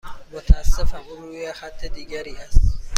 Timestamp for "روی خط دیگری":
1.15-2.35